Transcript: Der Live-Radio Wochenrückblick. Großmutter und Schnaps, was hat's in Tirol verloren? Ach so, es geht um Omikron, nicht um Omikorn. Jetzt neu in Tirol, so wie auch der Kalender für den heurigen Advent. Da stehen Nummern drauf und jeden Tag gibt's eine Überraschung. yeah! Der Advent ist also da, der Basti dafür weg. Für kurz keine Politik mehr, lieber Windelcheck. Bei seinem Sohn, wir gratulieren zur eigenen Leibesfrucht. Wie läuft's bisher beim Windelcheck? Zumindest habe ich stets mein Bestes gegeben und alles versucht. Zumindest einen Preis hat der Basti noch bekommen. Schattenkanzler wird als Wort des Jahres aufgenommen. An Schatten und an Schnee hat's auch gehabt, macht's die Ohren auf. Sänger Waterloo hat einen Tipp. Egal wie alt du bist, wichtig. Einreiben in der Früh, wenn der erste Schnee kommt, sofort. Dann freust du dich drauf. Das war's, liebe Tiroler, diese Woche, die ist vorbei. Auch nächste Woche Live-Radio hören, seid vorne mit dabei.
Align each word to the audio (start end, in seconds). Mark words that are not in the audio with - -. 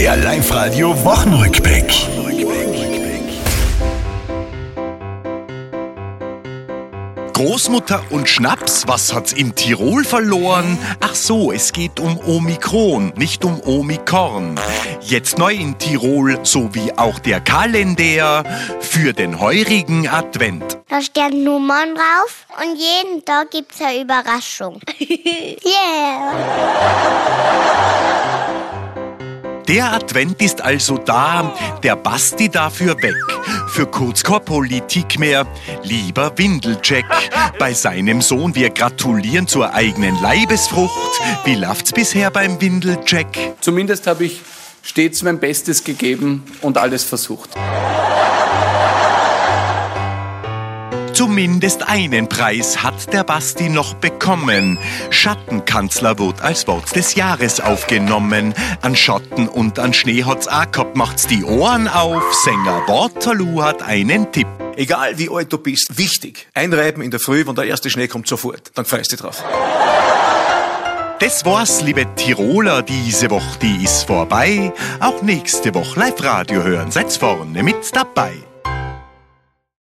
Der 0.00 0.16
Live-Radio 0.16 0.96
Wochenrückblick. 1.04 1.92
Großmutter 7.34 8.02
und 8.08 8.26
Schnaps, 8.26 8.88
was 8.88 9.12
hat's 9.12 9.34
in 9.34 9.54
Tirol 9.54 10.02
verloren? 10.04 10.78
Ach 11.00 11.14
so, 11.14 11.52
es 11.52 11.72
geht 11.72 12.00
um 12.00 12.18
Omikron, 12.18 13.12
nicht 13.16 13.44
um 13.44 13.60
Omikorn. 13.60 14.58
Jetzt 15.02 15.36
neu 15.36 15.52
in 15.52 15.76
Tirol, 15.76 16.38
so 16.44 16.74
wie 16.74 16.96
auch 16.96 17.18
der 17.18 17.40
Kalender 17.40 18.42
für 18.80 19.12
den 19.12 19.38
heurigen 19.38 20.08
Advent. 20.08 20.78
Da 20.88 21.02
stehen 21.02 21.44
Nummern 21.44 21.94
drauf 21.94 22.46
und 22.62 22.74
jeden 22.74 23.22
Tag 23.26 23.50
gibt's 23.50 23.82
eine 23.82 24.00
Überraschung. 24.00 24.80
yeah! 24.98 26.89
Der 29.70 29.92
Advent 29.92 30.42
ist 30.42 30.60
also 30.60 30.98
da, 30.98 31.54
der 31.84 31.94
Basti 31.94 32.48
dafür 32.48 33.00
weg. 33.02 33.14
Für 33.68 33.86
kurz 33.86 34.24
keine 34.24 34.40
Politik 34.40 35.16
mehr, 35.16 35.46
lieber 35.84 36.36
Windelcheck. 36.36 37.04
Bei 37.56 37.72
seinem 37.72 38.20
Sohn, 38.20 38.56
wir 38.56 38.70
gratulieren 38.70 39.46
zur 39.46 39.72
eigenen 39.72 40.20
Leibesfrucht. 40.20 41.20
Wie 41.44 41.54
läuft's 41.54 41.92
bisher 41.92 42.32
beim 42.32 42.60
Windelcheck? 42.60 43.54
Zumindest 43.60 44.08
habe 44.08 44.24
ich 44.24 44.40
stets 44.82 45.22
mein 45.22 45.38
Bestes 45.38 45.84
gegeben 45.84 46.42
und 46.62 46.76
alles 46.76 47.04
versucht. 47.04 47.50
Zumindest 51.20 51.86
einen 51.86 52.30
Preis 52.30 52.82
hat 52.82 53.12
der 53.12 53.24
Basti 53.24 53.68
noch 53.68 53.92
bekommen. 53.92 54.78
Schattenkanzler 55.10 56.18
wird 56.18 56.40
als 56.40 56.66
Wort 56.66 56.96
des 56.96 57.14
Jahres 57.14 57.60
aufgenommen. 57.60 58.54
An 58.80 58.96
Schatten 58.96 59.46
und 59.46 59.78
an 59.78 59.92
Schnee 59.92 60.24
hat's 60.24 60.48
auch 60.48 60.72
gehabt, 60.72 60.96
macht's 60.96 61.26
die 61.26 61.44
Ohren 61.44 61.88
auf. 61.88 62.22
Sänger 62.42 62.88
Waterloo 62.88 63.62
hat 63.62 63.82
einen 63.82 64.32
Tipp. 64.32 64.46
Egal 64.76 65.18
wie 65.18 65.28
alt 65.28 65.52
du 65.52 65.58
bist, 65.58 65.98
wichtig. 65.98 66.48
Einreiben 66.54 67.02
in 67.02 67.10
der 67.10 67.20
Früh, 67.20 67.46
wenn 67.46 67.54
der 67.54 67.66
erste 67.66 67.90
Schnee 67.90 68.08
kommt, 68.08 68.26
sofort. 68.26 68.70
Dann 68.74 68.86
freust 68.86 69.12
du 69.12 69.16
dich 69.16 69.22
drauf. 69.22 69.44
Das 71.18 71.44
war's, 71.44 71.82
liebe 71.82 72.06
Tiroler, 72.14 72.80
diese 72.80 73.28
Woche, 73.28 73.58
die 73.60 73.84
ist 73.84 74.04
vorbei. 74.04 74.72
Auch 75.00 75.20
nächste 75.20 75.74
Woche 75.74 76.00
Live-Radio 76.00 76.62
hören, 76.62 76.90
seid 76.90 77.12
vorne 77.12 77.62
mit 77.62 77.94
dabei. 77.94 78.32